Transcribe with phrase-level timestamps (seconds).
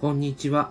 [0.00, 0.70] こんにちは。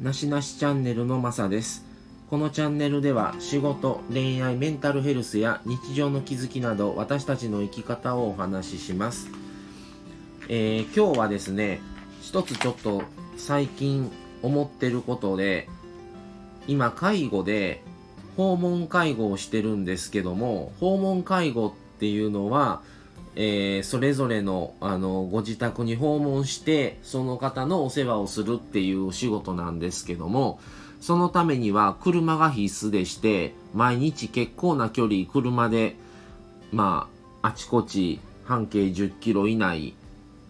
[0.00, 1.84] なしなしチャンネルのまさです。
[2.30, 9.28] このチャンネルでは仕事、恋愛、メンタルヘルスや日常の気づきなど私たちの生き方をお話しします。
[10.48, 11.82] えー今日はですね、
[12.22, 13.02] 一つちょっと
[13.36, 15.68] 最近思ってることで、
[16.66, 17.82] 今介護で
[18.38, 22.80] 訪問介護をしてるんですけども、訪問介護っていうのは、
[23.34, 30.60] えーそれぞれのあのご自宅に訪問してその方のお世話をするっていうお仕事なんですけども
[31.00, 35.96] そのためには車が必須でして毎日結構な距離車で
[36.72, 37.08] ま
[37.42, 39.94] ああちこち半径10キロ以内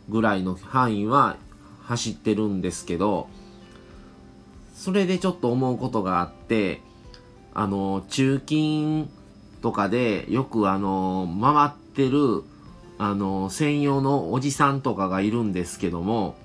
[0.09, 1.37] ぐらいの範囲は
[1.85, 3.29] 走ってるんですけど
[4.75, 6.81] それでちょっと思うことがあって
[7.55, 9.09] あの中勤
[9.63, 12.43] とかでよくあの回ってる
[13.05, 16.37] あの専用のおじさんとかがいるんですけども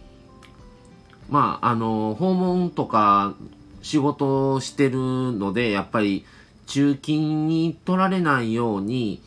[1.29, 3.35] まああの訪問とか
[3.83, 6.25] 仕事をしてるのでやっぱり
[6.65, 9.21] 中勤に取られないように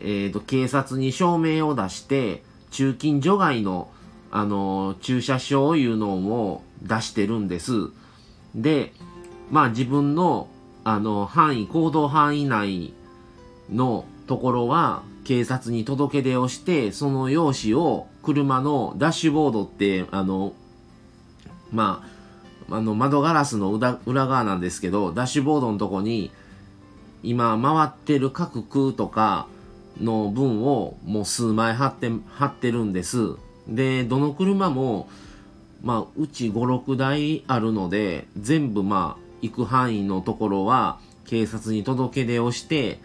[0.00, 3.90] えー、と警察に証明を出して中勤除外の
[4.30, 7.72] あの駐車場いうのを出してるんです。
[8.54, 8.92] で
[9.50, 10.48] まあ自分の
[10.84, 12.92] あの範囲行動範囲内
[13.72, 20.52] のところは警察に届け出をしてその用紙を車のダッシュボードってあの
[21.72, 22.04] ま
[22.70, 26.30] ああの窓ガラスの裏裏側なんですけどダッシュボードのとこに
[27.22, 29.48] 今回ってる各区とか
[30.00, 33.36] の分をもう数枚貼って貼ってるんです。
[33.66, 35.08] でどの車も
[35.82, 43.00] まあうち56台あるので全部まあ行く範囲のところは警察に届け出をして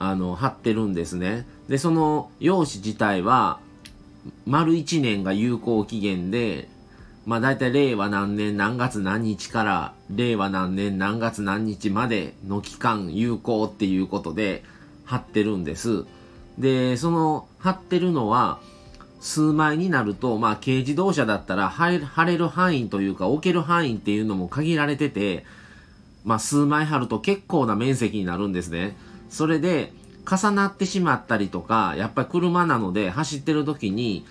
[0.00, 1.46] あの貼ってるんですね。
[1.68, 3.60] でその用紙自体は
[4.46, 6.68] 丸1年が有効期限で
[7.26, 14.64] まあ大体令和何年何月何日から令和何年何月何日までの期間有効っていうことで
[15.04, 16.06] 貼ってるんです。
[16.58, 18.58] でその貼ってるのは
[19.20, 25.44] 数枚になると、まあ、軽自動車だったら貼れ貼れる範囲というか置ける範囲っていうのも限られてて、
[26.24, 28.96] まあ、数枚貼ると結構な面積になるんですね。
[29.30, 29.92] それで
[30.30, 34.26] 重なってしまったりとかやっぱり車なので走ってる時に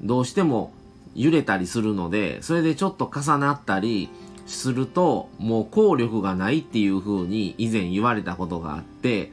[0.00, 0.72] どうしても
[1.14, 4.08] 揺れたりするのでそれでちょっと重なったり
[4.46, 9.30] するともう効力がないっていう風に以前言われたことがあって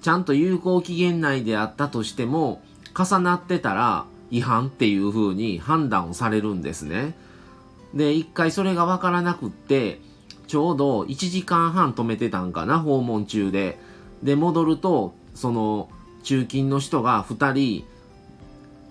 [0.00, 2.62] ちゃんと有効期限内であったとしても
[2.94, 7.14] 重なってたら違反っていう風に判断をされるんですね。
[7.94, 10.00] で、一回それがわからなくって、
[10.46, 13.78] ちょうど1時間半止めてたんかな、訪問中で。
[14.22, 15.88] で、戻ると、その、
[16.22, 17.84] 中勤の人が2人、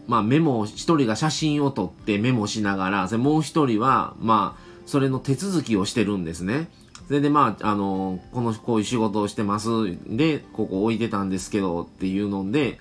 [0.07, 6.69] まあメモ、1人が写真を撮ってメモしながら、でもう1人は、まあ、それの手続きをしてるんですね。
[7.07, 9.69] それでまあ、あの、この、こういう仕事をしてます。
[10.07, 12.79] で、ここ置いてたんですけどっていうので、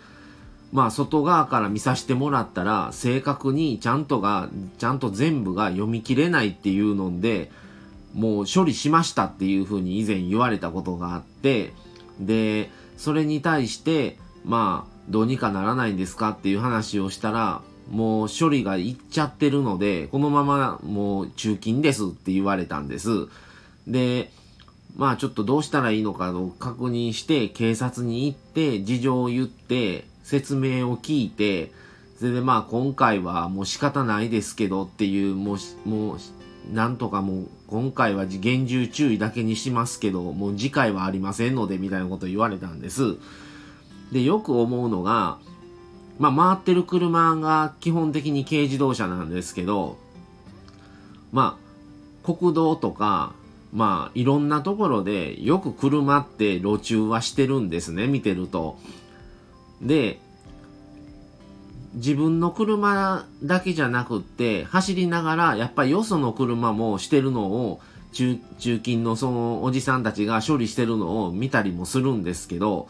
[0.73, 4.49] まあ外側から見させてもらったら正確にちゃんとが
[4.79, 7.51] ちゃんと全部が読み切れないっていうので
[8.15, 11.73] もう処理しましたっていうふうに以前言われたことがあって
[12.19, 23.29] でそれに対してまあどうにかならないんですかっていう話をしたらもう処理がいっちゃってるのでこのままもう中勤ですって言われたんです。
[23.87, 24.31] で
[24.97, 31.73] まあちょっとどうしたらいいのかを確認して警察に行って事情を言って説明を聞いて
[32.19, 36.19] それでまあ今回はもう仕方ないですけどっていうもうもう
[36.73, 43.17] なんとかもう今回は厳重注意だけにしますけどもう次回はありませんのでみたいなこと言われたんです。
[44.13, 45.39] でよく思うのが
[46.19, 49.97] まあ回ってる車が基本的に軽自動車なんですけど
[51.33, 51.59] ま
[52.25, 53.33] あ国道とか
[53.73, 58.79] まあいろんなところでよく車って路中はしてるんですね見てると。
[59.81, 60.21] で
[61.95, 67.81] 自分の車だけじゃなくって走りながらやっぱりよその車もしてるのを
[68.13, 72.89] 中中勤のそのおじさんたちが処理してるのを見たりもするんですけど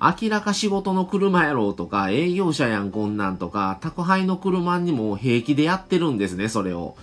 [0.00, 6.96] 明らか仕事の車やろうとか営業車やんこんなんとか宅配の車にも平気でやってるんですねそれを。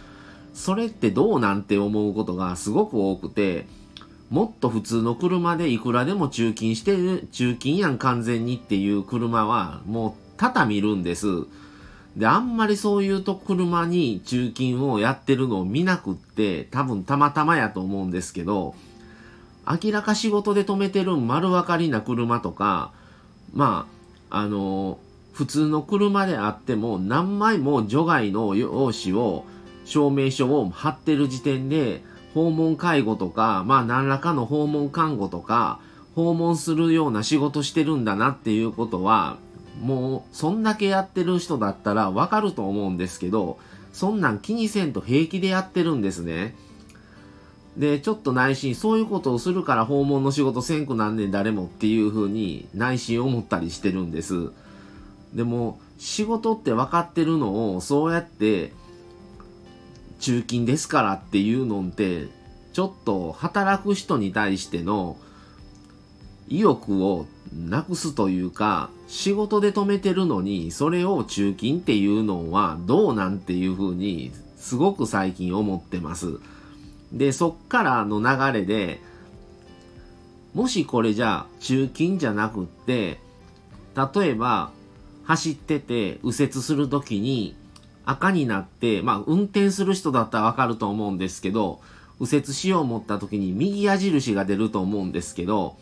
[0.53, 3.65] それってどうなんて思うことがすごく多くて
[4.30, 11.27] もっと普通の車でいくらでも中勤してる、中勤やん完全にっていう車はもう多々見るんです。
[12.15, 18.74] で、あんまりそういうと車に中勤をやってるのを見なくって多分たまたまやと思うんですけど、
[19.68, 22.91] 明らか仕事で止めてる丸分かりな車とか、
[23.53, 23.86] ま
[24.31, 24.97] あ、あの、
[25.33, 29.45] 普通の車であっても何枚も除外の用紙を
[29.86, 32.01] 証明書を貼ってる時点で
[32.33, 35.80] 訪問介護とかまあ何らかの訪問看護とか
[36.13, 39.38] 訪問するような仕事してるんだなっていうことは
[39.79, 43.57] もうそんだけやってる人だったらわかると思うんですけど
[43.93, 46.55] そんなん気にせんと平気でやってるんですね。
[47.77, 54.51] で、ちょっと内心、そういうことをするから訪問の仕事せんくなんねん誰もっていう風に内心思ったりしてるんです。
[55.33, 58.73] でも、仕事って分かってるのを、そうやって、
[60.19, 62.27] 中勤ですからっていうのって、
[62.73, 65.17] ちょっと働く人に対しての
[66.50, 76.40] 意欲をなくすというか、仕事で止めてるのに、それを中勤っていうのはどうなんていう風に、すごく最近思ってます。
[77.12, 79.01] で、そっからの流れで、
[80.54, 83.19] もしこれじゃ中勤じゃなくって、
[83.96, 84.72] 例えば
[85.24, 87.56] 走ってて右折するときに
[88.06, 91.81] 赤になって、まあ運転する人だったらわかると思うんですけど、
[92.19, 95.78] 右折しよう思った時に右矢印が出ると思うんですけど、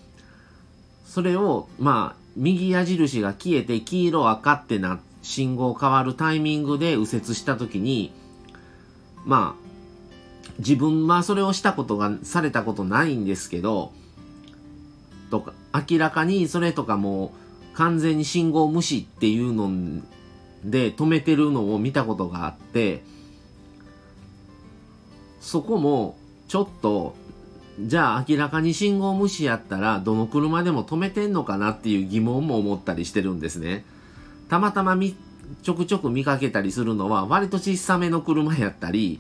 [1.08, 8.14] それを、まあ、右矢印が消えて黄色赤ってな、信号変わるタイミングで右折した時に、
[9.26, 9.68] まあ、
[10.60, 13.92] 自分はそれをしたことがされたことないんですけど
[15.30, 17.34] とか明らかにそれとかも
[17.74, 20.02] 完全に信号無視っていうの
[20.64, 23.04] で止めてるのを見たことがあって
[25.42, 26.18] そこも
[26.48, 27.16] ちょっと
[27.80, 33.86] じゃあ明らかに信号無視やったらどの車でも止めてんのかなっていう疑問も思ったりしてるんですね。
[34.50, 34.98] たまたま
[35.64, 39.20] ちょくちょく見かけたりするのは割と小さめの車やったり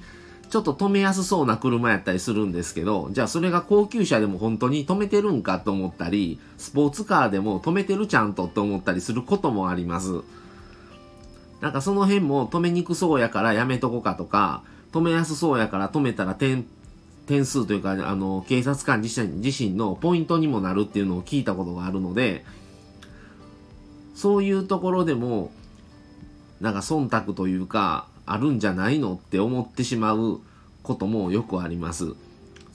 [0.50, 10.22] ちょっと止めやすそうな車やったりするんですけど、じゃあそれが高級車でも本当に止めてるんかと思ったり、スポーツカーでも止めてるちゃんとって思ったりすることもあります。
[11.60, 14.64] なんかその辺も止めにくそうやからやめとこかとか、
[14.94, 16.66] 止めやすそうやから止めたら点、
[17.28, 22.46] 点数というか、あの、警察官自身自身のポイントにもなるっていうのを聞いたことがあるので、
[24.16, 25.52] そういうところでも、
[26.62, 30.40] なんか忖度というか、あるんじゃないのって思ってしまう
[30.82, 32.14] こともよくあります。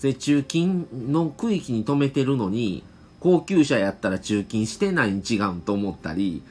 [0.00, 2.84] で、中金の区域に止めてるのに、
[3.20, 6.42] 高級車やったら中金してないに違うと思ったり、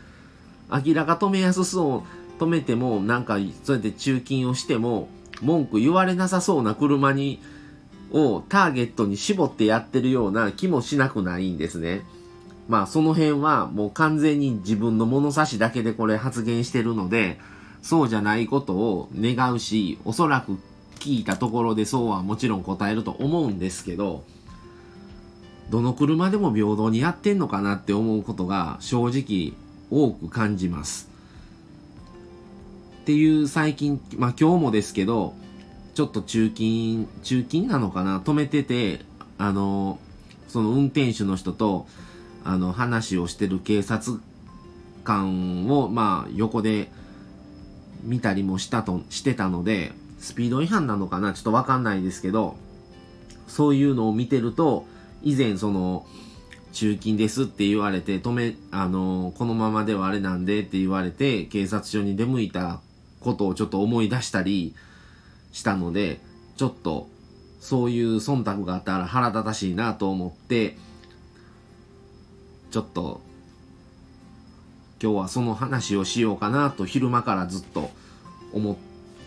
[0.69, 5.09] 明らか止めやすそう、止めてもなんかそうやって中金をしても
[5.43, 7.39] 文句言われなさそうな車に
[8.11, 12.03] をターゲットに絞ってやってるような気もしなくないんですね。
[12.67, 17.39] まあその辺はもう完全に自分の物差しだけでこれ発言してるので、
[17.81, 20.57] そうじゃないことを願うし、おそらく
[20.99, 24.23] 聞いたところでそうはもちろん答えると思うんですけど、
[25.69, 29.53] どの車でも平等にやってんのかなって思うことが正直
[29.89, 31.09] 多く感じます。
[33.01, 35.33] っていう最近、まあ今日もですけど、
[35.93, 38.19] ちょっと中勤、中勤なのかな？
[38.19, 39.01] 止めてて、
[39.37, 39.99] あの、
[40.47, 41.85] その運転手の人と、
[42.43, 44.19] あの、話をしてる警察
[45.03, 46.89] 官を、まあ横で
[48.03, 51.33] 見たりもしたと、してたので、スピード違反なのかな？
[51.33, 52.55] ちょっとわかんないですけど、
[53.47, 54.85] そういうのを見てると、
[55.23, 56.05] 以前その、
[56.73, 62.79] 中金ですって言われて、止め、あの、このままではあれなんでって言われて、警察署に出向いた
[63.19, 64.73] ことをちょっと思い出したり
[65.51, 66.19] したので、
[66.57, 67.07] ちょっと、
[67.59, 70.77] そういう忖度があったら腹立たしいなと思って、
[72.71, 73.21] ちょっと
[75.01, 77.89] 今日はその話をしようかなと昼間からずっと
[78.53, 78.75] 思っ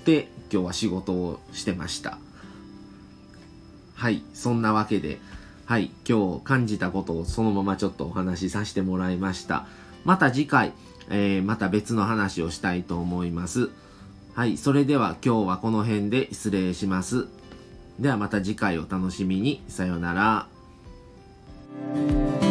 [0.04, 2.18] て今日は仕事をしてました。
[3.96, 5.18] はい、そんなわけで、
[5.66, 9.66] はい、今日感じたことをそのままちょっとお話しさせてもらいました。
[10.04, 10.72] また次回、
[11.10, 13.70] えー、また別の話をしたいと思います。
[14.34, 17.28] はい、それでは今日はこの辺で失礼します。
[18.00, 19.62] ではまた次回お楽しみに。
[19.68, 22.43] さようなら。